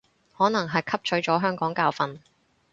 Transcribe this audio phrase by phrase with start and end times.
[0.35, 2.21] 可能係汲取咗香港教訓